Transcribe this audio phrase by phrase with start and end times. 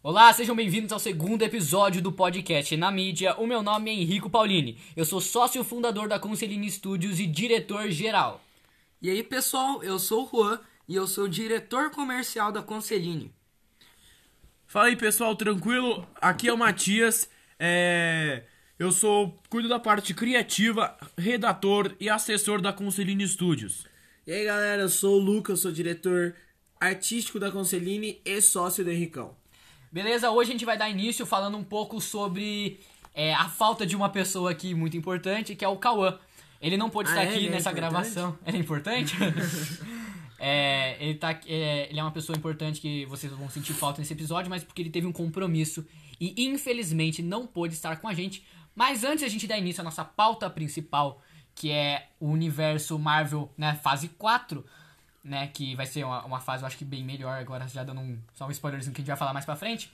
[0.00, 3.34] Olá, sejam bem-vindos ao segundo episódio do podcast Na Mídia.
[3.34, 4.78] O meu nome é Henrico Paulini.
[4.96, 8.40] Eu sou sócio fundador da Conceline Studios e diretor geral.
[9.02, 13.34] E aí, pessoal, eu sou o Juan e eu sou diretor comercial da Conceline.
[14.68, 16.06] Fala aí, pessoal, tranquilo?
[16.20, 17.28] Aqui é o Matias.
[17.58, 18.44] É...
[18.78, 23.84] Eu sou cuido da parte criativa, redator e assessor da Conceline Studios.
[24.24, 26.36] E aí, galera, eu sou o Lucas, eu sou diretor
[26.78, 29.36] artístico da Conceline e sócio do Henricão.
[29.90, 30.30] Beleza?
[30.30, 32.78] Hoje a gente vai dar início falando um pouco sobre
[33.14, 36.18] é, a falta de uma pessoa aqui muito importante, que é o Cauã.
[36.60, 37.28] Ele não pôde Ah, estar é?
[37.28, 38.38] aqui Ele é nessa gravação.
[38.46, 39.16] Ele é importante?
[40.40, 44.12] É, ele, tá, é, ele é uma pessoa importante que vocês vão sentir falta nesse
[44.12, 45.84] episódio, mas porque ele teve um compromisso
[46.20, 48.46] e infelizmente não pôde estar com a gente.
[48.72, 51.20] Mas antes a gente dar início à nossa pauta principal,
[51.56, 54.64] que é o universo Marvel, né, fase 4,
[55.22, 58.00] né, que vai ser uma, uma fase, eu acho que bem melhor, agora já dando
[58.00, 59.90] um, só um spoilerzinho que a gente vai falar mais pra frente.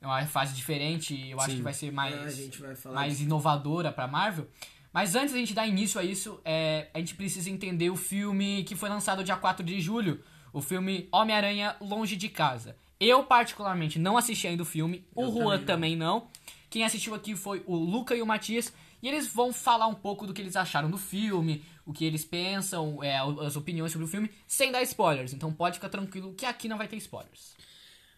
[0.00, 1.56] É uma fase diferente, eu acho Sim.
[1.56, 4.46] que vai ser mais, Ah, vai mais inovadora pra Marvel.
[4.92, 8.62] Mas antes da gente dar início a isso, é, a gente precisa entender o filme
[8.64, 12.76] que foi lançado dia 4 de julho, o filme Homem-Aranha Longe de Casa.
[13.00, 16.28] Eu, particularmente, não assisti ainda o filme, o Juan também não.
[16.70, 18.72] Quem assistiu aqui foi o Luca e o Matias,
[19.04, 22.24] e eles vão falar um pouco do que eles acharam do filme, o que eles
[22.24, 25.34] pensam, é, as opiniões sobre o filme, sem dar spoilers.
[25.34, 27.54] Então pode ficar tranquilo que aqui não vai ter spoilers.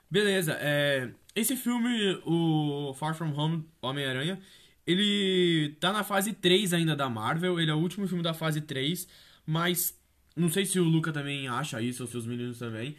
[0.08, 1.10] Beleza, é...
[1.34, 4.38] esse filme, o Far From Home, Homem-Aranha,
[4.86, 8.60] ele tá na fase 3 ainda da Marvel, ele é o último filme da fase
[8.60, 9.08] 3,
[9.44, 9.92] mas
[10.36, 12.94] não sei se o Luca também acha isso, ou seus meninos também.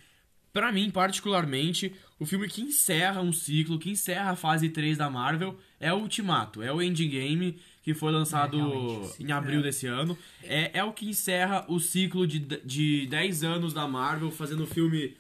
[0.52, 5.10] Pra mim, particularmente, o filme que encerra um ciclo, que encerra a fase 3 da
[5.10, 9.24] Marvel, é o Ultimato, é o Endgame, que foi lançado É, sim.
[9.24, 10.18] em abril desse ano.
[10.44, 15.16] É, é o que encerra o ciclo de, de 10 anos da Marvel, fazendo filme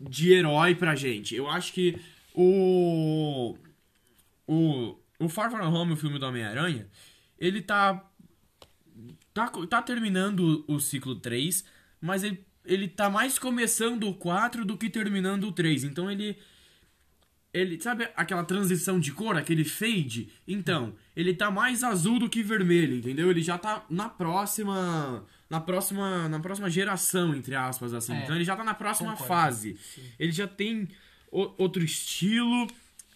[0.00, 1.36] de herói pra gente.
[1.36, 1.96] Eu acho que
[2.34, 3.56] o.
[4.44, 4.96] O.
[5.20, 6.88] O Far From Home, o filme do Homem-Aranha,
[7.38, 8.04] ele tá.
[9.32, 11.64] Tá, tá terminando o ciclo 3,
[12.00, 15.84] mas ele, ele tá mais começando o 4 do que terminando o 3.
[15.84, 16.36] Então ele.
[17.52, 20.28] Ele, sabe aquela transição de cor, aquele fade?
[20.46, 23.28] Então, ele tá mais azul do que vermelho, entendeu?
[23.30, 25.24] Ele já tá na próxima.
[25.48, 26.28] Na próxima.
[26.28, 28.12] Na próxima geração, entre aspas, assim.
[28.14, 29.28] É, então ele já tá na próxima concordo.
[29.28, 29.76] fase.
[30.18, 30.88] Ele já tem
[31.30, 32.68] o- outro estilo.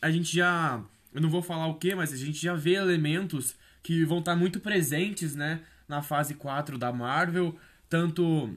[0.03, 0.83] A gente já.
[1.15, 4.35] Eu não vou falar o que, mas a gente já vê elementos que vão estar
[4.35, 5.61] muito presentes, né?
[5.87, 7.57] Na fase 4 da Marvel.
[7.89, 8.53] Tanto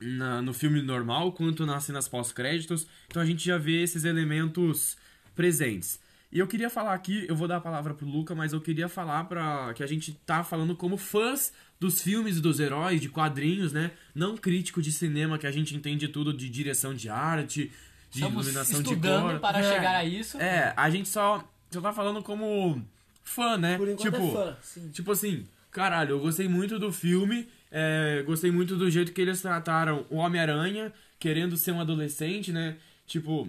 [0.00, 2.86] na- no filme normal quanto nas cenas pós-créditos.
[3.08, 4.96] Então a gente já vê esses elementos
[5.34, 5.98] presentes.
[6.32, 8.88] E eu queria falar aqui, eu vou dar a palavra pro Luca, mas eu queria
[8.88, 13.08] falar para que a gente tá falando como fãs dos filmes e dos heróis, de
[13.08, 13.92] quadrinhos, né?
[14.14, 17.70] Não crítico de cinema, que a gente entende tudo de direção de arte,
[18.10, 19.40] de Estamos iluminação de estudando cor.
[19.40, 19.62] para É.
[19.74, 20.36] chegar a isso.
[20.40, 22.84] É, a gente só, só tá falando como
[23.22, 23.76] fã, né?
[23.76, 24.88] Por enquanto tipo, é fã, sim.
[24.90, 27.46] Tipo assim, caralho, eu gostei muito do filme,
[27.76, 32.76] é, gostei muito do jeito que eles trataram o Homem-Aranha, querendo ser um adolescente, né?
[33.04, 33.48] Tipo.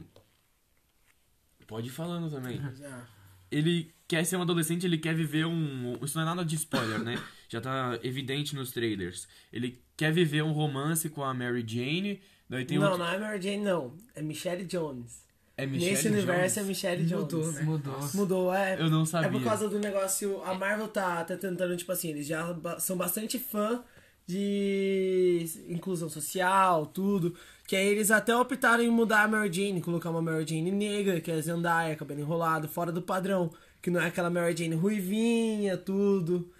[1.68, 2.59] Pode ir falando também.
[2.84, 3.03] Ah,
[3.52, 5.97] Ele quer ser um adolescente, ele quer viver um.
[6.03, 7.22] Isso não é nada de spoiler, né?
[7.50, 9.28] Já tá evidente nos trailers.
[9.53, 12.19] Ele quer viver um romance com a Mary Jane.
[12.50, 13.00] Daí tem não, outro.
[13.03, 13.96] não é Mary Jane, não.
[14.16, 15.24] É Michelle Jones.
[15.58, 16.58] É Michelle Nesse universo Jones?
[16.58, 17.24] é Michelle Jones.
[17.34, 17.62] Mudou, né?
[17.62, 18.09] Mudou.
[18.14, 18.80] Mudou, é.
[18.80, 19.31] Eu não É sabia.
[19.31, 20.44] por causa do negócio.
[20.44, 23.84] A Marvel tá, tá tentando, tipo assim, eles já são bastante fã
[24.28, 27.36] de inclusão social, tudo.
[27.68, 31.19] Que aí eles até optaram em mudar a Mary Jane, colocar uma Mary Jane negra,
[31.19, 33.52] que é Zendaya, cabelo enrolado, fora do padrão.
[33.81, 36.52] Que não é aquela Mary Jane ruivinha, tudo.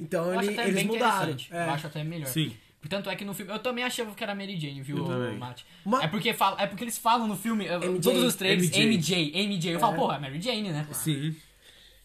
[0.00, 1.36] Então Eu acho ele- até eles bem mudaram.
[1.50, 1.66] É.
[1.66, 2.26] Eu acho até melhor.
[2.28, 2.52] Sim.
[2.80, 3.52] Portanto, é que no filme.
[3.52, 5.04] Eu também achava que era Mary Jane, viu.
[5.38, 5.66] Mate?
[5.84, 8.82] Ma- É, porque fala, é porque eles falam no filme, MJ, todos os trailers, MJ.
[8.86, 9.74] MJ, MJ.
[9.74, 10.86] Eu falo, porra, é Mary Jane, né?
[10.92, 11.34] Sim.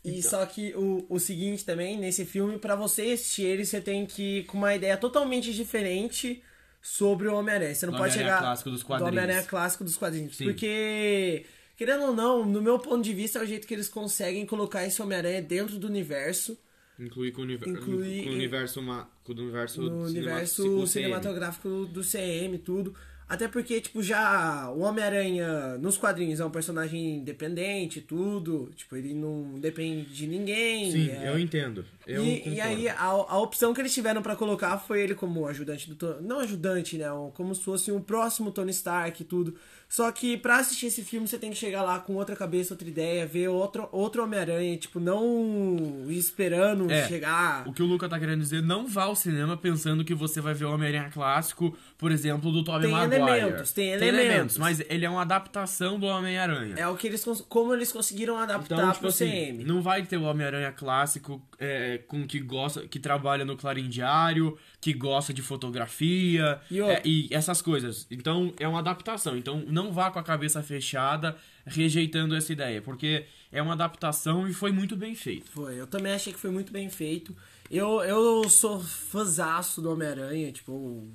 [0.06, 4.06] E só que o, o seguinte também, nesse filme, pra você assistir ele, você tem
[4.06, 6.44] que ir com uma ideia totalmente diferente
[6.82, 7.74] sobre o Homem-Aranha.
[7.74, 9.12] Você não Do pode chegar clássico dos do quadrinhos.
[9.12, 10.38] Homem-Aranha clássico dos quadrinhos.
[10.38, 10.46] Sim.
[10.46, 11.46] Porque,
[11.76, 14.86] querendo ou não, no meu ponto de vista, é o jeito que eles conseguem colocar
[14.86, 16.58] esse Homem-Aranha dentro do universo,
[16.98, 17.68] Incluir com o, univer...
[17.68, 19.10] Incluir com o universo, ma...
[19.24, 22.96] com o universo, no universo cinematográfico do CM, tudo.
[23.28, 28.72] Até porque, tipo, já o Homem-Aranha nos quadrinhos é um personagem independente, tudo.
[28.76, 30.92] Tipo, ele não depende de ninguém.
[30.92, 31.84] Sim, é- eu entendo.
[32.06, 35.48] Eu e, e aí, a, a opção que eles tiveram pra colocar foi ele como
[35.48, 36.22] ajudante do.
[36.22, 37.08] Não ajudante, né?
[37.34, 39.56] Como se fosse um próximo Tony Stark e tudo.
[39.88, 42.88] Só que pra assistir esse filme você tem que chegar lá com outra cabeça, outra
[42.88, 47.68] ideia, ver outro, outro Homem-Aranha, tipo, não esperando É, chegar.
[47.68, 50.54] O que o Luca tá querendo dizer, não vá ao cinema pensando que você vai
[50.54, 53.22] ver o Homem-Aranha clássico, por exemplo, do Tobey Tem Maguire.
[53.22, 54.58] elementos, tem elementos.
[54.58, 56.76] mas ele é uma adaptação do Homem-Aranha.
[56.78, 59.64] É o que eles como eles conseguiram adaptar Então, tipo pro assim, CM.
[59.64, 64.58] não vai ter o Homem-Aranha clássico é, com que gosta, que trabalha no Clarim Diário,
[64.82, 68.06] que gosta de fotografia E outra- e essas coisas.
[68.12, 69.38] Então é uma adaptação.
[69.38, 71.36] Então não vá com a cabeça fechada
[71.66, 75.52] rejeitando essa ideia, porque é uma adaptação e foi muito bem feito.
[75.52, 77.36] Foi, eu também achei que foi muito bem feito.
[77.70, 81.06] Eu, eu sou fãzaço do Homem-Aranha, tipo,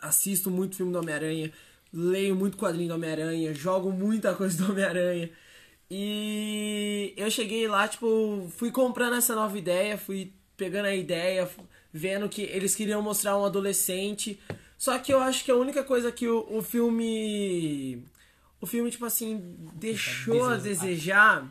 [0.00, 1.50] assisto muito filme do Homem-Aranha,
[1.92, 5.30] leio muito quadrinho do Homem-Aranha, jogo muita coisa do Homem-Aranha.
[5.90, 11.48] E eu cheguei lá, tipo, fui comprando essa nova ideia, fui pegando a ideia,
[11.92, 14.38] vendo que eles queriam mostrar um adolescente.
[14.78, 18.02] Só que eu acho que a única coisa que o, o filme.
[18.60, 21.46] O filme, tipo assim, deixou a desejar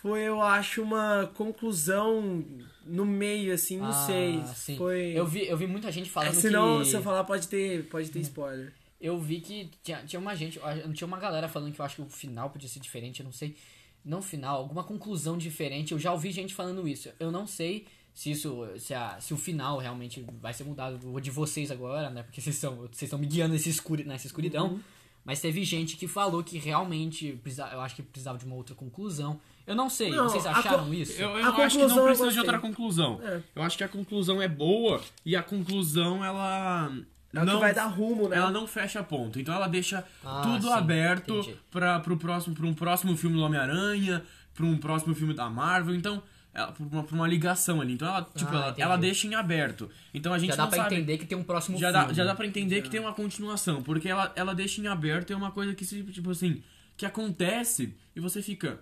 [0.00, 2.44] foi, eu acho, uma conclusão
[2.84, 4.40] no meio, assim, não Ah, sei.
[4.54, 4.76] sim.
[4.76, 5.12] Foi.
[5.12, 6.84] Eu vi, eu vi muita gente É, falando senão, que...
[6.84, 8.72] se eu falar, pode ter, pode ter spoiler.
[9.00, 10.60] Eu vi que tinha, tinha uma gente,
[10.94, 13.32] tinha uma galera falando que eu acho que o final podia ser diferente, eu não
[13.32, 13.56] sei.
[14.04, 15.90] Não final, alguma conclusão diferente.
[15.90, 17.10] Eu já ouvi gente falando isso.
[17.18, 17.86] Eu não sei
[18.16, 20.98] se isso, se, a, se o final realmente vai ser mudado.
[21.12, 22.22] O de vocês agora, né?
[22.22, 24.68] Porque vocês estão, vocês estão me guiando nesse escuri, nessa escuridão.
[24.68, 24.80] Uhum.
[25.22, 28.74] Mas teve gente que falou que realmente precisa, eu acho que precisava de uma outra
[28.74, 29.38] conclusão.
[29.66, 31.20] Eu não sei, Não, vocês acharam isso?
[31.20, 32.38] Eu, A eu acho que conclusão não precisa de gostei.
[32.54, 33.20] outra conclusão.
[33.22, 33.42] É.
[33.54, 36.90] Eu acho que a conclusão é boa e a conclusão ela
[37.34, 38.36] É não que vai dar rumo, né?
[38.38, 39.38] ela não fecha ponto.
[39.38, 43.42] Então ela deixa Ah, tudo sim, aberto para pro próximo pra um próximo filme do
[43.42, 44.22] Homem-Aranha,
[44.54, 45.94] para um próximo filme da Marvel.
[45.94, 46.22] Então
[46.56, 47.92] ela, pra, uma, pra uma ligação ali.
[47.92, 49.90] Então ela, tipo, Ah, ela, ela deixa em aberto.
[50.14, 52.06] Então a gente Já dá não pra sabe entender que tem um próximo já filme.
[52.08, 55.30] dá, já dá pra entender que tem uma continuação, porque ela, ela deixa em aberto
[55.30, 56.62] e é uma coisa que, tipo assim,
[56.96, 58.80] que acontece e você fica.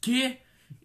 [0.00, 0.36] Que?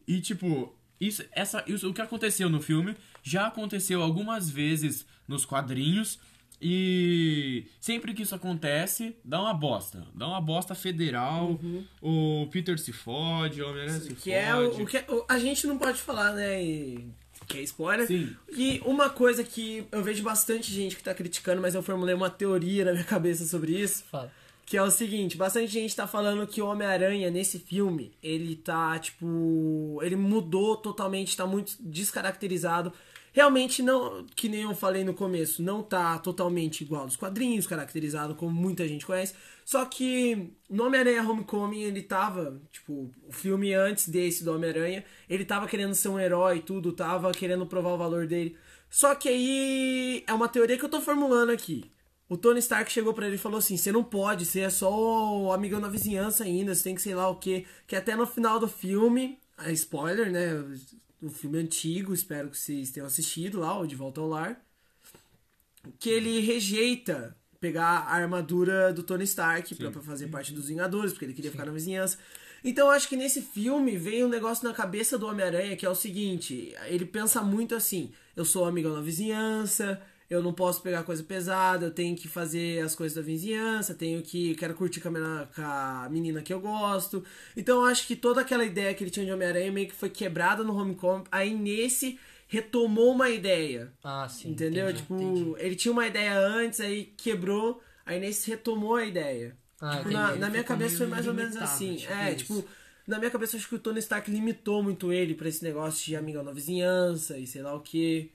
[0.07, 5.45] E tipo, isso, essa, isso, o que aconteceu no filme já aconteceu algumas vezes nos
[5.45, 6.19] quadrinhos.
[6.65, 10.07] E sempre que isso acontece, dá uma bosta.
[10.15, 11.59] Dá uma bosta federal.
[12.01, 14.31] O Peter se fode, o Homem-Aranha se Que fode.
[14.31, 16.63] é o, o que é- o- a gente não pode falar, né?
[16.63, 17.05] e-
[17.45, 18.07] que é spoiler.
[18.07, 18.33] Sim.
[18.55, 22.29] E uma coisa que eu vejo bastante gente que tá criticando, mas eu formulei uma
[22.29, 24.05] teoria na minha cabeça sobre isso.
[24.09, 24.31] Fala.
[24.65, 28.97] Que é o seguinte, bastante gente tá falando que o Homem-Aranha nesse filme, ele tá,
[28.97, 29.99] tipo.
[30.01, 32.93] Ele mudou totalmente, tá muito descaracterizado.
[33.33, 38.35] Realmente não, que nem eu falei no começo, não tá totalmente igual dos quadrinhos, caracterizado
[38.35, 39.33] como muita gente conhece.
[39.65, 45.43] Só que no Homem-Aranha Homecoming ele tava, tipo, o filme antes desse do Homem-Aranha, ele
[45.43, 48.55] tava querendo ser um herói e tudo, tava querendo provar o valor dele.
[48.87, 51.91] Só que aí é uma teoria que eu tô formulando aqui.
[52.29, 54.91] O Tony Stark chegou pra ele e falou assim: você não pode, você é só
[54.91, 57.65] o amigão da vizinhança ainda, você tem que sei lá o quê.
[57.87, 60.51] Que até no final do filme, a spoiler, né?
[61.23, 64.61] O filme antigo, espero que vocês tenham assistido lá, o De Volta ao Lar.
[65.97, 71.13] Que ele rejeita pegar a armadura do Tony Stark pra, pra fazer parte dos Vingadores,
[71.13, 72.17] porque ele queria ficar na vizinhança.
[72.61, 75.95] Então acho que nesse filme veio um negócio na cabeça do Homem-Aranha que é o
[75.95, 80.01] seguinte: ele pensa muito assim, eu sou amigão da vizinhança,
[80.33, 84.21] eu não posso pegar coisa pesada, eu tenho que fazer as coisas da vizinhança, tenho
[84.21, 84.55] que.
[84.55, 87.23] quero curtir com a, menina, com a menina que eu gosto.
[87.55, 90.09] Então eu acho que toda aquela ideia que ele tinha de Homem-Aranha meio que foi
[90.09, 91.23] quebrada no Homecoming.
[91.31, 93.91] Aí nesse retomou uma ideia.
[94.03, 94.51] Ah, sim.
[94.51, 94.85] Entendeu?
[94.89, 95.55] entendi, tipo, entendi.
[95.57, 99.57] ele tinha uma ideia antes, aí quebrou, aí nesse retomou a ideia.
[99.81, 101.95] Ah, Tipo, na, na minha cabeça foi mais ou menos assim.
[101.95, 102.37] tipo é, isso.
[102.37, 102.65] tipo,
[103.07, 106.15] na minha cabeça acho que o Tony Stark limitou muito ele pra esse negócio de
[106.15, 108.31] amigão na vizinhança e sei lá o que.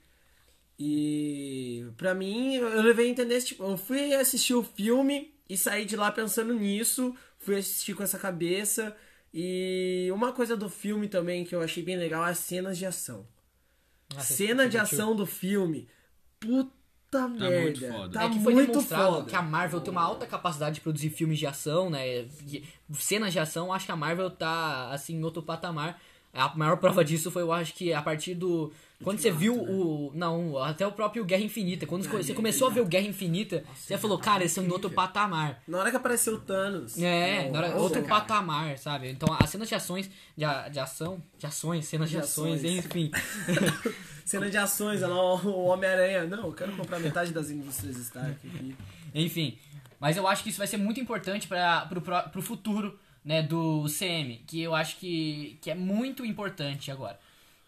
[0.79, 5.83] E pra mim, eu levei a entender, tipo, eu fui assistir o filme e saí
[5.83, 8.95] de lá pensando nisso, fui assistir com essa cabeça.
[9.33, 12.85] E uma coisa do filme também que eu achei bem legal é as cenas de
[12.85, 13.27] ação.
[14.15, 14.81] Ah, Cena de curtiu?
[14.81, 15.87] ação do filme.
[16.39, 17.61] Puta merda.
[17.61, 18.13] muito foda.
[18.13, 19.29] Tá é que foi muito demonstrado foda.
[19.29, 22.25] que a Marvel tem uma alta capacidade de produzir filmes de ação, né?
[22.93, 26.01] Cenas de ação, acho que a Marvel tá, assim, em outro patamar.
[26.33, 28.71] A maior prova disso foi, eu acho que a partir do.
[29.03, 29.61] Quando você viu né?
[29.71, 30.11] o.
[30.13, 31.85] Não, até o próprio Guerra Infinita.
[31.87, 34.89] Quando você começou a ver o Guerra Infinita, você falou, cara, eles são em outro
[34.91, 35.61] patamar.
[35.67, 37.01] Na hora que apareceu o Thanos.
[37.01, 38.21] É, na hora- Nossa, outro cara.
[38.21, 39.09] patamar, sabe?
[39.09, 40.09] Então as cenas de ações.
[40.37, 41.21] De, a- de ação.
[41.37, 42.85] De ações, cenas de, De ações, ações.
[42.85, 43.11] enfim.
[44.25, 46.25] Cena de ações, lá, o Homem-Aranha.
[46.25, 48.75] Não, eu quero comprar metade das indústrias Stark aqui.
[49.15, 49.57] Enfim,
[49.99, 53.85] mas eu acho que isso vai ser muito importante para pro, pro futuro né, do
[53.87, 57.19] CM, que eu acho que, que é muito importante agora.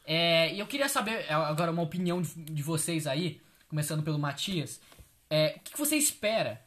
[0.05, 4.17] É, e eu queria saber é, agora uma opinião de, de vocês aí, começando pelo
[4.19, 4.81] Matias.
[5.29, 6.61] É, o que, que você espera?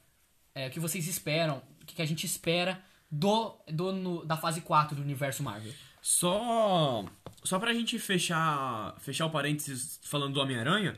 [0.54, 1.62] É, o que vocês esperam?
[1.82, 5.72] O que, a gente espera do, do no- da fase 4 do universo Marvel.
[6.00, 7.04] Só
[7.42, 10.96] só pra gente fechar, fechar o parênteses falando do Homem-Aranha,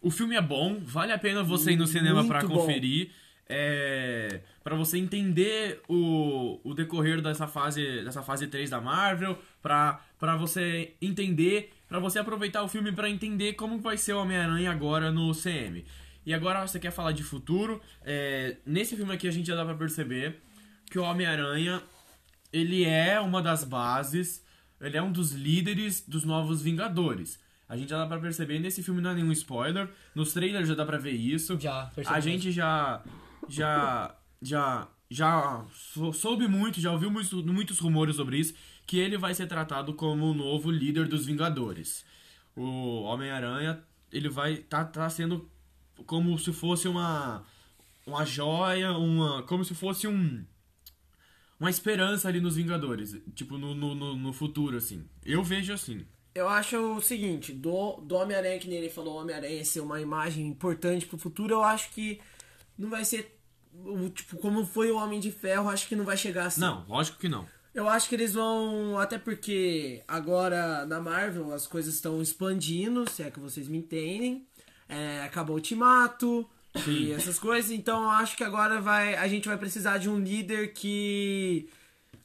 [0.00, 2.66] o filme é bom, vale a pena você ir no cinema pra Muito bom.
[3.48, 10.00] É, para você entender o, o decorrer dessa fase, dessa fase 3 da Marvel, pra,
[10.18, 14.70] pra você entender, pra você aproveitar o filme pra entender como vai ser o Homem-Aranha
[14.70, 15.84] agora no CM.
[16.26, 19.64] E agora você quer falar de futuro, é, nesse filme aqui a gente já dá
[19.64, 20.42] pra perceber
[20.90, 21.82] que o Homem-Aranha
[22.52, 24.44] ele é uma das bases,
[24.78, 27.40] ele é um dos líderes dos novos Vingadores.
[27.66, 30.74] A gente já dá pra perceber, nesse filme não é nenhum spoiler, nos trailers já
[30.74, 31.58] dá pra ver isso.
[31.60, 32.24] Já, A percebemos.
[32.24, 33.02] gente já
[33.48, 38.54] já já já sou- soube muito, já ouviu muito- muitos rumores sobre isso,
[38.86, 42.04] que ele vai ser tratado como o novo líder dos Vingadores.
[42.54, 45.48] O Homem-Aranha, ele vai tá, tá sendo
[46.06, 47.44] como se fosse uma
[48.06, 50.44] uma joia, uma como se fosse um
[51.60, 55.04] uma esperança ali nos Vingadores, tipo no, no, no, futuro assim.
[55.24, 56.06] Eu vejo assim.
[56.34, 60.46] Eu acho o seguinte, do, do Homem-Aranha, que nem ele falou, Homem-Aranha ser uma imagem
[60.46, 62.20] importante pro futuro, eu acho que
[62.76, 63.37] não vai ser.
[63.74, 66.60] O- Tipo, como foi o Homem de Ferro, acho que não vai chegar assim.
[66.60, 67.46] Não, lógico que não.
[67.74, 68.98] Eu acho que eles vão.
[68.98, 74.46] Até porque agora na Marvel as coisas estão expandindo, se é que vocês me entendem.
[74.88, 76.48] É, acabou o Ultimato
[76.86, 77.70] e essas coisas.
[77.70, 81.68] Então eu acho que agora vai, a gente vai precisar de um líder que.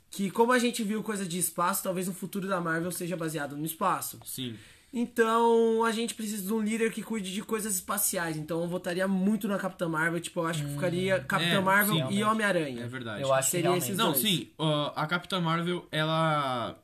[0.09, 3.57] Que como a gente viu coisa de espaço, talvez o futuro da Marvel seja baseado
[3.57, 4.19] no espaço.
[4.25, 4.55] Sim.
[4.93, 8.37] Então a gente precisa de um líder que cuide de coisas espaciais.
[8.37, 10.19] Então eu votaria muito na Capitã Marvel.
[10.19, 12.23] Tipo, eu acho que ficaria Capitã é, Marvel sim, e.
[12.23, 12.83] Homem-Aranha.
[12.83, 13.23] É verdade.
[13.23, 13.83] Eu acho que Seria realmente.
[13.85, 14.21] esses Não, dois.
[14.21, 14.49] sim,
[14.95, 16.79] a Capitã Marvel, ela.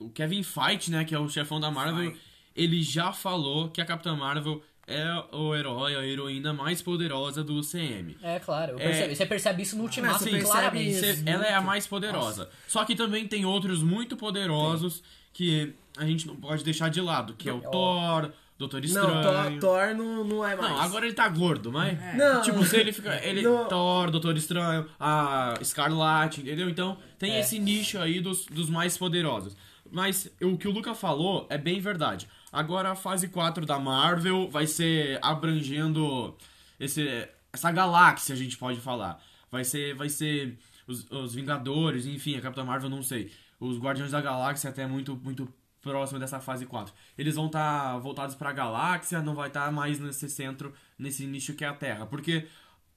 [0.00, 2.12] o Kevin Feige, né, que é o chefão da Marvel,
[2.56, 4.60] ele já falou que a Capitã Marvel
[4.92, 8.16] é o herói, a heroína mais poderosa do CM.
[8.22, 8.72] É, claro.
[8.72, 9.14] eu É.
[9.14, 10.90] Você percebe isso no Ultimato, você sim, percebe claramente.
[10.90, 11.00] isso.
[11.00, 12.48] Cê- ela é a mais poderosa.
[12.68, 17.34] Só que também tem outros muito poderosos que a gente não pode deixar de lado,
[17.34, 19.58] que é o Thor, Doutor Não, Estranho.
[19.60, 20.70] Thor, Thor não, não é mais.
[20.70, 21.98] Não, agora ele tá gordo, mas.
[22.16, 22.42] Não.
[22.42, 23.14] Tipo, se ele fica.
[23.24, 23.42] Ele.
[23.42, 23.66] Não.
[23.66, 26.68] Thor, Doutor Estranho, a Scarlet, entendeu?
[26.68, 27.40] Então tem É.
[27.40, 29.56] esse nicho aí dos, dos mais poderosos.
[29.90, 32.28] Mas o que o Luca falou é bem verdade.
[32.52, 36.36] Agora a fase 4 da Marvel vai ser abrangendo
[36.78, 39.22] esse, essa galáxia, a gente pode falar.
[39.50, 39.94] Vai ser.
[39.94, 40.58] Vai ser.
[40.86, 43.32] Os, os Vingadores, enfim, a Capitã Marvel, não sei.
[43.60, 45.48] Os Guardiões da Galáxia até muito, muito
[45.80, 46.92] próximo dessa fase 4.
[47.16, 51.64] Eles vão estar voltados pra galáxia, não vai estar mais nesse centro, nesse nicho que
[51.64, 52.06] é a Terra.
[52.06, 52.46] Porque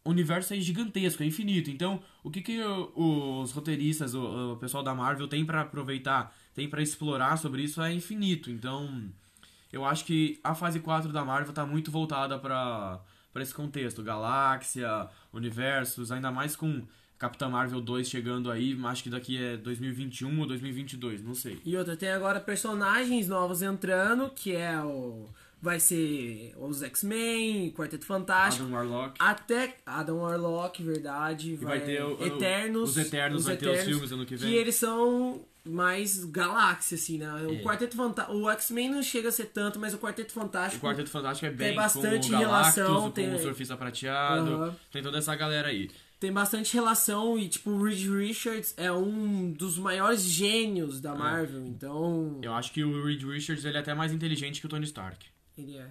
[0.04, 1.70] o universo é gigantesco, é infinito.
[1.70, 2.60] Então, o que, que
[2.96, 7.92] os roteiristas, o, pessoal da Marvel tem pra aproveitar, tem pra explorar sobre isso é
[7.92, 8.50] infinito.
[8.50, 9.12] Então,
[9.72, 13.00] eu acho que a fase 4 da Marvel tá muito voltada pra
[13.34, 16.82] para esse contexto, galáxia, universos, ainda mais com
[17.18, 21.60] Capitã Marvel 2 chegando aí, acho que daqui é 2021 ou 2022, não sei.
[21.66, 25.26] E outra, tem agora personagens novos entrando, que é o.
[25.62, 28.66] Vai ser os X-Men, Quarteto Fantástico.
[28.66, 29.16] Adam Warlock.
[29.20, 31.56] Até Adam Warlock, verdade.
[31.56, 32.92] vai ter o- Eternos.
[32.92, 34.50] os Eternos, vai ter os filmes ano que vem.
[34.50, 37.32] Que eles são mais galáxia, assim, né?
[37.48, 37.62] O É.
[37.64, 38.38] Quarteto Fantástico.
[38.38, 40.86] O X-Men não chega a ser tanto, mas o Quarteto O Fantástico.
[40.86, 44.52] Quarteto Fantástico é Tem bem bastante com o Galactus, relação, com tem- o Surfista Prateado,
[44.54, 44.76] Aham.
[44.92, 45.90] tem toda essa galera aí.
[46.20, 51.66] Tem bastante relação e, tipo, o Reed Richards é um dos maiores gênios da Marvel,
[51.68, 52.40] então.
[52.42, 55.26] Eu acho que o Reed Richards ele é até mais inteligente que o Tony Stark.
[55.58, 55.88] Ele é.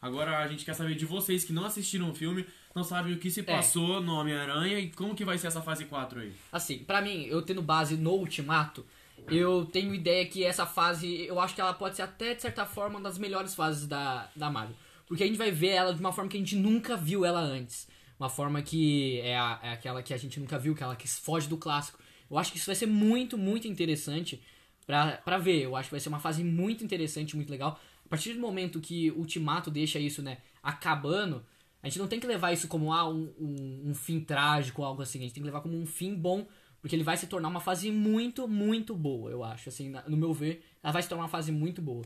[0.00, 3.18] Agora a gente quer saber de vocês que não assistiram o filme, não sabem o
[3.18, 6.32] que se passou no Homem-Aranha e como que vai ser essa fase 4 aí.
[6.52, 8.84] Assim, pra mim, eu tendo base no Ultimato,
[9.28, 12.64] eu tenho ideia que essa fase, eu acho que ela pode ser até, de certa
[12.64, 14.74] forma, uma das melhores fases da, da Marvel.
[15.06, 17.40] Porque a gente vai ver ela de uma forma que a gente nunca viu ela
[17.40, 17.88] antes.
[18.18, 21.48] Uma forma que é, a- é aquela que a gente nunca viu, aquela que foge
[21.48, 21.98] do clássico.
[22.30, 24.40] Eu acho que isso vai ser muito, muito interessante
[24.86, 25.62] pra, pra ver.
[25.62, 27.80] Eu acho que vai ser uma fase muito interessante, muito legal.
[28.04, 31.44] A partir do momento que o Ultimato deixa isso, né, acabando,
[31.82, 34.86] a gente não tem que levar isso como ah, um, um, um fim trágico ou
[34.86, 35.18] algo assim.
[35.18, 36.46] A gente tem que levar como um fim bom,
[36.80, 39.68] porque ele vai se tornar uma fase muito, muito boa, eu acho.
[39.70, 42.04] Assim, no meu ver, ela vai se tornar uma fase muito boa.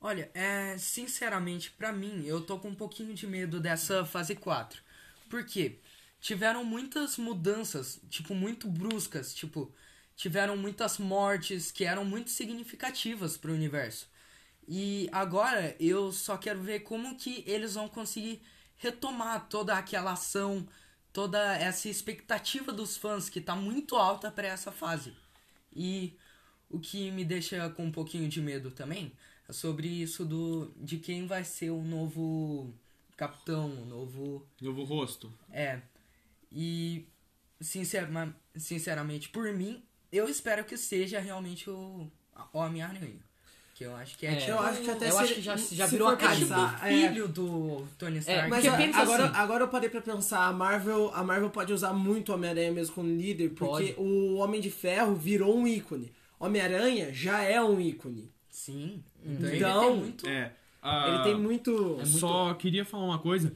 [0.00, 4.80] Olha, é, sinceramente, pra mim, eu tô com um pouquinho de medo dessa fase 4.
[5.28, 5.78] Por quê?
[6.20, 9.72] Tiveram muitas mudanças, tipo, muito bruscas, tipo,
[10.16, 14.08] tiveram muitas mortes que eram muito significativas pro universo.
[14.66, 18.40] E agora eu só quero ver como que eles vão conseguir
[18.80, 20.66] retomar toda aquela ação,
[21.12, 25.14] toda essa expectativa dos fãs que tá muito alta pra essa fase.
[25.72, 26.16] E
[26.68, 29.12] o que me deixa com um pouquinho de medo também
[29.48, 32.74] é sobre isso do de quem vai ser o novo
[33.16, 35.32] capitão, o novo Novo rosto.
[35.52, 35.80] é.
[36.50, 37.06] E
[37.60, 42.10] sinceramente, por mim, eu espero que seja realmente o
[42.52, 43.20] o Homem-Aranha.
[43.80, 45.34] Que eu acho que é, É, tipo, Eu acho que até eu se acho ele-
[45.36, 46.18] que já- já virou a é o
[46.84, 48.42] é, filho do Tony Stark.
[48.44, 51.72] É, Mas a- agora, assim- agora eu parei pra pensar, a Marvel, a Marvel pode
[51.72, 53.94] usar muito o Homem-Aranha mesmo como líder, porque Pode.
[53.96, 56.12] o Homem de Ferro virou um ícone.
[56.38, 58.30] Homem-Aranha já é um ícone.
[58.50, 59.02] Sim.
[59.24, 60.28] Então, ele Então, tem muito...
[60.28, 60.52] É.
[60.82, 62.00] ah, Ele tem muito.
[62.04, 63.50] Só queria falar uma coisa.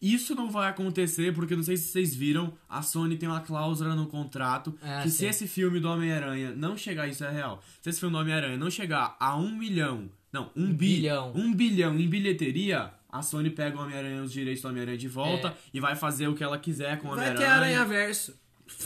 [0.00, 3.94] Isso não vai acontecer porque não sei se vocês viram, a Sony tem uma cláusula
[3.94, 5.18] no contrato Ah, que sim.
[5.18, 8.56] se esse filme do Homem-Aranha não chegar, isso é real, se esse filme do Homem-Aranha
[8.56, 11.32] não chegar a um milhão, não, um, bi, bilhão.
[11.34, 15.48] um bilhão em bilheteria, a Sony pega o Homem-Aranha, os direitos do Homem-Aranha de volta
[15.48, 15.52] É.
[15.74, 17.80] e vai fazer o que ela quiser com o Vai ter Homem-Aranha.
[17.80, 18.34] Aranha Verso.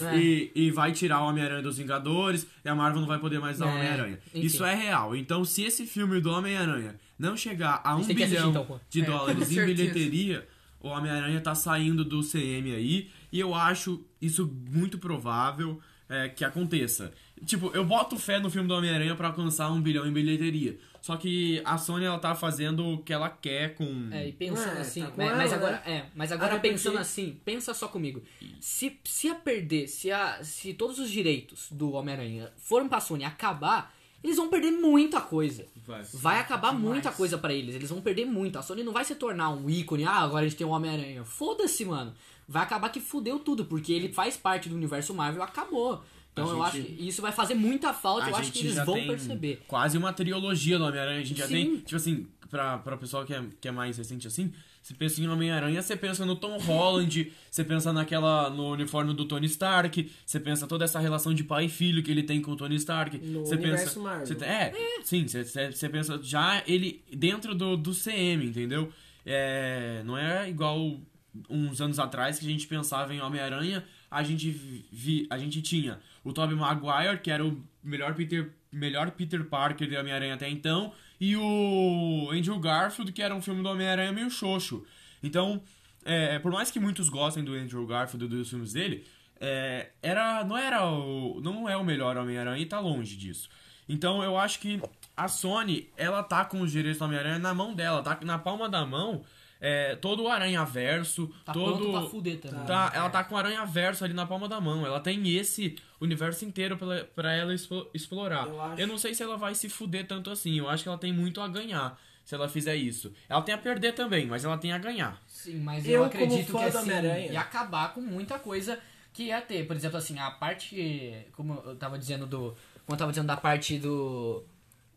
[0.01, 0.17] É.
[0.19, 3.59] E, e vai tirar o Homem-Aranha dos Vingadores e a Marvel não vai poder mais
[3.59, 4.19] dar o É, Homem-Aranha.
[4.35, 5.15] Isso é real.
[5.15, 9.03] Então, se esse filme do Homem-Aranha não chegar a um que assistir, bilhão então, de
[9.03, 10.49] É, dólares em bilheteria,
[10.87, 13.11] o Homem-Aranha tá saindo do CM aí.
[13.33, 17.13] E eu acho isso muito provável é, que aconteça.
[17.45, 20.79] Tipo, eu boto fé no filme do Homem-Aranha pra alcançar um bilhão em bilheteria.
[21.01, 24.09] Só que a Sony, ela tá fazendo o que ela quer com...
[24.11, 25.57] É, e pensando É, assim, tá com mas, ela, mas né?
[25.57, 28.23] agora, é, mas agora Até pensando porque- assim, pensa só comigo.
[28.61, 33.23] Se, se a perder, se, a, se todos os direitos do Homem-Aranha forem pra Sony
[33.25, 33.94] acabar,
[34.25, 35.67] eles vão perder muita coisa.
[35.87, 36.03] Vai.
[36.15, 36.85] Vai acabar demais.
[36.85, 38.59] muita coisa pra eles, eles vão perder muito.
[38.59, 41.23] A Sony não vai se tornar um ícone, ah, agora a gente tem o Homem-Aranha.
[41.25, 42.13] Foda-se, mano.
[42.49, 46.03] Vai acabar que fudeu tudo, porque ele faz parte do universo Marvel, acabou.
[46.33, 48.65] Então A eu acho gente- que isso vai fazer muita falta, eu acho gente que
[48.67, 49.63] eles já vão tem perceber.
[49.69, 51.21] Quase uma trilogia do Homem-Aranha.
[51.21, 51.53] A gente já Sim.
[51.55, 54.53] tem, tipo assim, pra, pra pessoal que é, que é mais recente assim,
[54.85, 58.51] você pensa em Homem-Aranha, você pensa no Tom Holland, você pensa naquela.
[58.51, 62.11] no uniforme do Tony Stark, você pensa toda essa relação de pai e filho que
[62.11, 63.17] ele tem com o Tony Stark.
[63.17, 64.27] No você pensa, Marvel.
[64.27, 64.73] você- é,
[65.03, 68.93] sim, você, você, você pensa já ele dentro do, do CM, entendeu?
[69.25, 71.01] É, não é igual
[71.49, 74.51] uns anos atrás que a gente pensava em Homem-Aranha, a gente
[74.93, 79.89] vi, a gente tinha o Tobey Maguire, que era o melhor Peter, melhor Peter Parker
[79.89, 84.31] de Homem-Aranha até então, e o Andrew Garfield, que era um filme do Homem-Aranha meio
[84.31, 84.85] xoxo.
[85.23, 85.63] Então,
[86.05, 89.07] é, por mais que muitos gostem do Andrew Garfield e dos filmes dele,
[89.41, 93.49] é, era, não era o, não é o melhor Homem-Aranha e tá longe disso.
[93.89, 94.81] Então eu acho que
[95.17, 98.69] a Sony, ela tá com os direitos do Homem-Aranha na mão dela, tá na palma
[98.69, 99.23] da mão.
[99.61, 101.91] É, todo o Aranha-Verso, Tá todo...
[101.91, 102.67] pra fuder também.
[102.67, 104.85] Tá, ela tá com o Aranha-Verso ali na palma da mão.
[104.85, 108.47] Ela tem esse universo inteiro pra, pra ela expo- explorar.
[108.47, 110.59] Eu acho- Eu não sei se ela vai se fuder tanto assim.
[110.59, 113.13] Eu acho que ela tem muito a ganhar se ela fizer isso.
[113.29, 115.23] Ela tem a perder também, mas ela tem a ganhar.
[115.27, 116.91] Sim, mas Eu, eu, como acredito fã que assim,
[117.33, 118.79] ia acabar com muita coisa
[119.15, 119.67] que ia ter.
[119.67, 121.15] Por exemplo, assim, a parte.
[121.33, 122.55] Como eu tava dizendo do.
[122.85, 124.45] Como eu tava dizendo da parte do.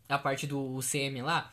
[0.06, 1.52] Da parte do CM lá.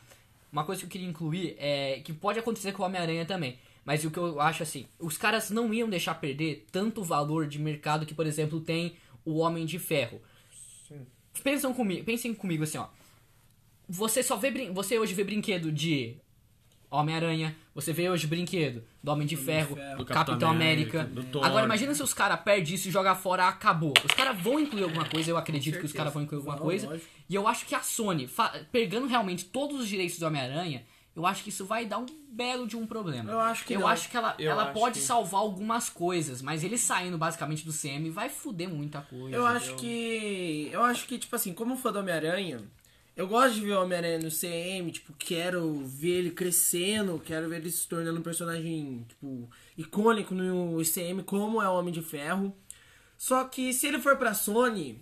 [0.56, 3.58] Uma coisa que eu queria incluir é que pode acontecer com o Homem-Aranha também.
[3.84, 7.58] Mas o que eu acho assim, os caras não iam deixar perder tanto valor de
[7.58, 10.18] mercado que, por exemplo, tem o Homem de Ferro.
[11.44, 12.88] Pensam comigo, pensem comigo assim, ó.
[13.86, 16.16] Você só vê você hoje vê brinquedo de
[16.90, 19.98] Homem-Aranha, você vê hoje brinquedo do Homem de Ferro, Ferro.
[19.98, 21.00] Do Capitão, Capitão América.
[21.02, 21.42] América, do.
[21.44, 23.92] Agora imagina se os caras perdem isso e jogam fora, acabou.
[24.04, 26.86] Os caras vão incluir alguma coisa, eu acredito que os caras vão incluir alguma coisa.
[26.88, 27.06] lógico.
[27.28, 28.28] E eu acho que a Sony,
[28.70, 32.66] pegando realmente todos os direitos do Homem-Aranha, eu acho que isso vai dar um belo
[32.66, 33.30] de um problema.
[33.32, 33.88] Eu acho que Eu não.
[33.88, 37.64] acho que ela, Eu ela acho pode que- salvar algumas coisas, mas ele saindo basicamente
[37.64, 39.34] do CM vai fuder muita coisa.
[39.34, 40.68] Eu acho que.
[40.70, 42.60] Eu acho que, tipo assim, como fã do Homem-Aranha,
[43.16, 47.56] eu gosto de ver o Homem-Aranha no CM, tipo, quero ver ele crescendo, quero ver
[47.56, 52.54] ele se tornando um personagem, tipo, icônico no CM, como é o Homem de Ferro.
[53.16, 55.00] Só que se ele for pra Sony,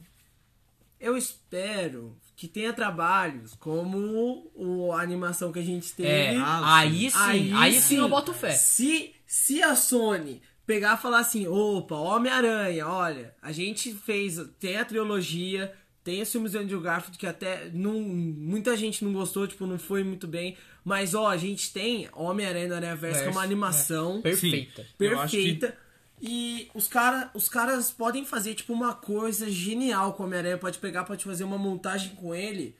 [1.00, 6.08] eu espero que tenha trabalhos como o, a animação que a gente teve.
[6.08, 8.52] É, aí sim, aí, sim eu boto fé.
[8.52, 14.76] Se, se a Sony pegar e falar assim, opa, Homem-Aranha, olha, a gente fez, tem
[14.76, 15.74] a trilogia,
[16.04, 19.78] tem os filmes do Andrew Garfield que até não, muita gente não gostou, tipo, não
[19.78, 23.40] foi muito bem, mas ó, a gente tem Homem-Aranha no Aranha Verso, que é uma
[23.40, 24.82] Verso, animação Perfeita.
[24.82, 25.78] Acho que- perfeita.
[26.22, 30.56] E os, cara, os caras podem fazer, tipo, uma coisa genial com o Homem-Aranha.
[30.56, 32.74] Pode pegar, pode fazer uma montagem com ele.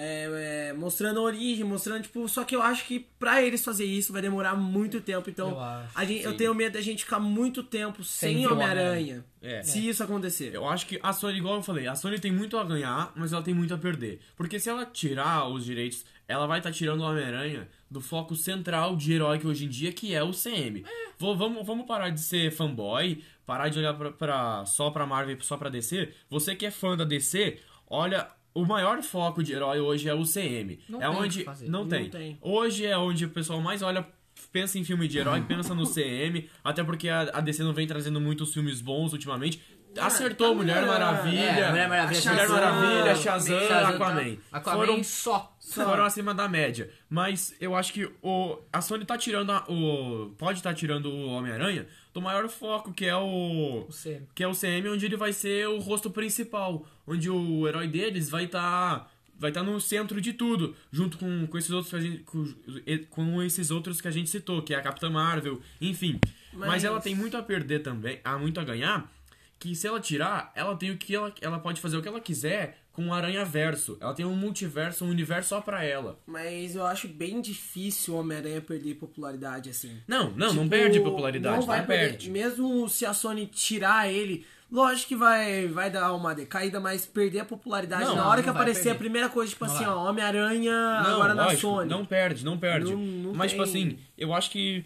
[0.00, 2.28] É, é, mostrando a origem, mostrando, tipo...
[2.28, 5.28] Só que eu acho que pra eles fazer isso vai demorar muito tempo.
[5.28, 8.46] Então, Eu acho, a gente, eu tenho medo da gente ficar muito tempo sem, Sem
[8.46, 9.24] o Homem-Aranha.
[9.42, 9.62] É.
[9.64, 10.54] Se isso acontecer.
[10.54, 13.32] Eu acho que a Sony, igual eu falei, a Sony tem muito a ganhar, mas
[13.32, 14.20] ela tem muito a perder.
[14.36, 18.94] Porque se ela tirar os direitos, ela vai estar tirando o Homem-Aranha do foco central
[18.94, 20.84] de herói que hoje em dia, que é o CM.
[21.18, 25.36] Vou- vamos, vamos parar de ser fanboy, parar de olhar pra, pra- só pra Marvel
[25.36, 26.12] e só pra DC.
[26.30, 27.58] Você que é fã da DC,
[27.88, 30.78] olha, o maior foco de herói hoje é o CM.
[30.88, 31.38] Não é tem onde.
[31.40, 31.68] que fazer.
[31.68, 32.08] Não, Não tem.
[32.10, 32.38] tem.
[32.40, 34.06] Hoje é onde o pessoal mais olha
[34.52, 38.20] pensa em filme de herói, pensa no CM, até porque a, DC não vem trazendo
[38.20, 39.60] muitos filmes bons ultimamente.
[39.98, 44.36] Acertou Mulher Maravilha, É, Mulher Maravilha, Mulher Shazam, Maravilha, Shazam, Shazam, Aquaman.
[44.52, 45.56] Aquaman Foram só.
[45.72, 46.90] foram acima da média.
[47.08, 50.34] Mas eu acho que o, a Sony tá tirando a- o.
[50.38, 51.86] Pode estar tirando o Homem-Aranha
[52.18, 53.86] do maior foco, que é o.
[53.88, 54.26] O CM.
[54.34, 56.86] Que é o CM, onde ele vai ser o rosto principal.
[57.06, 59.10] Onde o herói deles vai estar.
[59.38, 60.74] vai estar no centro de tudo.
[60.90, 62.18] Junto com, com esses outros que a gente.
[62.24, 66.20] Com, com esses outros que a gente citou, que é a Capitã Marvel, enfim.
[66.52, 68.20] Mas, Mas- ela tem muito a perder também.
[68.24, 69.10] Há muito a ganhar.
[69.58, 71.32] Que se ela tirar, ela tem o que ela.
[71.40, 73.96] Ela pode fazer o que ela quiser com o Aranha Verso.
[74.00, 76.18] Ela tem um multiverso, um universo só pra ela.
[76.26, 79.92] Mas eu acho bem difícil o Homem-Aranha perder popularidade assim.
[80.08, 82.08] Não, não, não Tipo, perde popularidade, Não não, vai perder.
[82.10, 82.30] perde.
[82.30, 87.38] Mesmo se a Sony tirar ele, lógico que vai, vai dar uma decaída, mas perder
[87.40, 88.96] a popularidade Não, na hora não que aparecer perder.
[88.96, 91.88] a primeira coisa, tipo Não assim, ó, Homem-Aranha Não, agora na lógico, Sony.
[91.88, 92.90] Não perde, não perde.
[92.90, 94.84] Não- não Mas, tipo tem- assim, eu acho que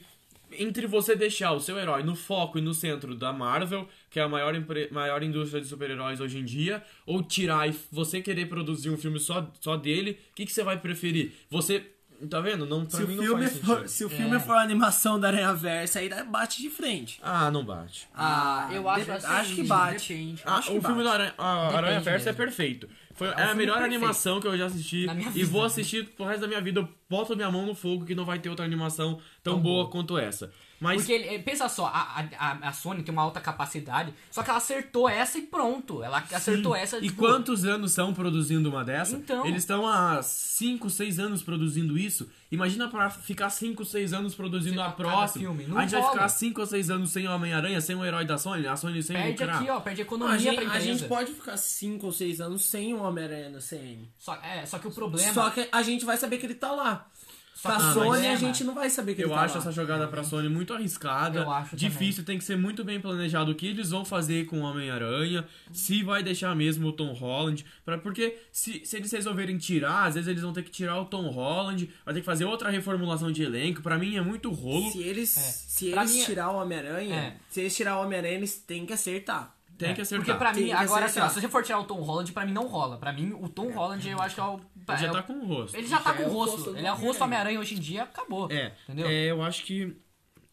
[0.58, 4.22] entre você deixar o seu herói no foco e no centro da Marvel, que é
[4.22, 4.54] a maior,
[4.90, 9.18] maior indústria de super-heróis hoje em dia, ou tirar e você querer produzir um filme
[9.20, 11.32] só, só dele, o que, que você vai preferir?
[11.50, 11.86] Você.
[12.30, 12.64] Tá vendo?
[12.64, 15.18] Não, pra Se o, mim não filme faz for, se o filme for a animação
[15.18, 17.18] da Aranha Versa, aí dá- bate de frente.
[17.20, 18.06] Ah, não bate.
[18.14, 20.14] Ah, eu acho de- assim, acho que bate.
[20.14, 20.42] Depende.
[20.46, 21.04] Ah, Acho o que filme bate.
[21.04, 22.88] da Aranha, a Aranha Versa é perfeito.
[23.14, 23.94] Foi, é, um a filme melhor perfeito.
[23.96, 25.04] animação que eu já assisti.
[25.08, 25.46] E vida.
[25.50, 26.78] vou assistir pro resto da minha vida.
[26.80, 29.82] Eu boto minha mão no fogo que não vai ter outra animação tão, Tão boa
[29.84, 29.90] boa.
[29.90, 30.50] quanto essa.
[30.80, 34.50] Mas Porque ele, pensa só, a, a, a Sony tem uma alta capacidade, só que
[34.50, 36.02] ela acertou essa e pronto.
[36.02, 39.14] Ela acertou essa E tipo, quantos anos são produzindo uma dessa?
[39.16, 39.46] Então.
[39.46, 42.28] Eles estão há 5, 6 anos produzindo isso.
[42.50, 45.44] Imagina pra ficar 5, 6 anos produzindo Sim, a a próxima.
[45.44, 45.66] filme.
[45.68, 46.12] Não a gente vai rola.
[46.14, 49.14] ficar 5 ou 6 anos sem Homem-Aranha, sem o herói da Sony, a Sony sem
[49.16, 49.60] Perde lucrar.
[49.62, 50.84] aqui, ó, perde a, economia gente, pra a empresa.
[50.98, 54.10] gente pode ficar 5 ou 6 anos sem o Homem-Aranha no CM.
[54.18, 55.32] Só, é, só que o problema.
[55.32, 57.06] Só que a gente vai saber que ele tá lá.
[57.54, 59.34] Só Com que a o Sony problema- a gente não vai saber que Eu ele
[59.34, 59.60] tá acho lá.
[59.60, 61.40] essa jogada pra Sony muito arriscada.
[61.40, 64.60] Eu acho Difícil, tem que ser muito bem planejado o que eles vão fazer com
[64.60, 65.46] o Homem-Aranha.
[65.72, 67.64] Se vai deixar mesmo o Tom Holland.
[67.84, 71.04] Pra, porque se, se eles resolverem tirar, às vezes eles vão ter que tirar o
[71.04, 71.88] Tom Holland.
[72.04, 73.82] Vai ter que fazer outra reformulação de elenco.
[73.82, 74.90] Pra mim é muito rolo.
[74.90, 75.40] Se eles, É.
[75.40, 77.36] se Pra eles mim- tirar o Homem-Aranha, É.
[77.50, 79.54] se eles tirar o Homem-Aranha, eles têm que acertar.
[79.82, 80.24] Tem É, que acertar.
[80.26, 81.30] Porque pra Tem mim, que agora assim, ó, acertar.
[81.30, 82.96] se você for tirar o Tom Holland, pra mim não rola.
[82.98, 84.60] Pra mim, o Tom Holland eu acho que é o.
[84.88, 85.76] Ele já é o- tá com o rosto.
[85.76, 86.56] Ele já tá Já com é o o rosto.
[86.56, 87.60] rosto do Ele é o rosto Homem-Aranha.
[87.60, 88.50] Hoje em dia, acabou.
[88.50, 89.06] É, Entendeu?
[89.08, 89.96] é, eu acho que.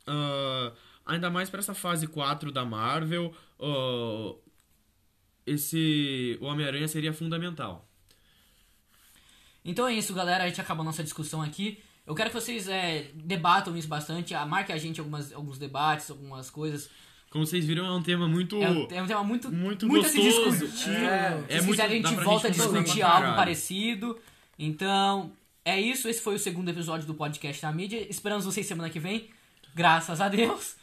[0.07, 0.71] ah,
[1.05, 4.35] ainda mais pra essa fase 4 da Marvel, ah,
[5.45, 6.37] esse.
[6.41, 7.87] O Homem-Aranha seria fundamental.
[9.63, 10.43] Então é isso, galera.
[10.43, 11.81] A gente acabou a nossa discussão aqui.
[12.05, 14.33] Eu quero que vocês é, debatam isso bastante.
[14.33, 16.89] ah, Marque a gente algumas, alguns debates, algumas coisas.
[17.29, 18.55] Como vocês viram, é um tema muito.
[18.61, 20.67] É um, é um tema muito, Muito muito a se gostoso.
[20.67, 20.89] discutir.
[20.95, 24.17] É, Se é muito- quiserem, a gente volta a discutir algo parecido.
[24.57, 25.31] Então,
[25.63, 26.07] é isso.
[26.09, 28.05] Esse foi o segundo episódio do podcast da mídia.
[28.09, 29.29] Esperamos vocês semana que vem.
[29.75, 30.75] Graças a Deus.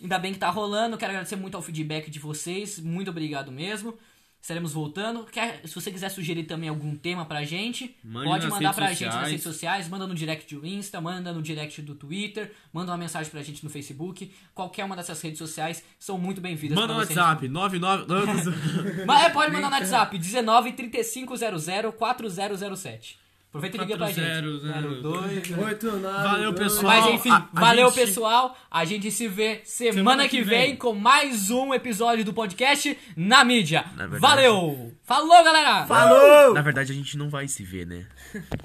[0.00, 0.98] Ainda bem que tá rolando.
[0.98, 2.80] Quero agradecer muito ao feedback de vocês.
[2.80, 3.96] Muito obrigado mesmo.
[4.42, 5.22] Estaremos voltando.
[5.26, 9.04] Quer, se você quiser sugerir também algum tema pra gente, Mande pode mandar pra gente
[9.04, 9.30] nas sociais.
[9.30, 9.88] redes sociais.
[9.88, 13.62] Manda no direct do Insta, manda no direct do Twitter, manda uma mensagem pra gente
[13.62, 14.34] no Facebook.
[14.52, 16.76] Qualquer uma dessas redes sociais são muito bem-vindas.
[16.76, 16.98] Manda no.
[16.98, 18.06] WhatsApp, 99.
[19.06, 23.21] Mas é, pode mandar no WhatsApp, 19 3500 4007.
[23.52, 24.16] Aproveita e liga pra gente.
[24.16, 25.02] 4002.
[25.02, 25.58] 02.
[25.58, 26.82] 8, 9, Valeu, pessoal.
[26.84, 28.56] Mas enfim, A- a valeu gente- pessoal.
[28.70, 30.76] A gente se vê semana, Semana que, que vem, vem.
[30.76, 33.84] com mais um episódio do podcast na mídia.
[33.94, 34.92] Na verdade- Valeu!
[35.04, 35.84] Falou, galera!
[35.84, 36.54] Falou!
[36.54, 38.06] Na verdade, a gente não vai se ver, né?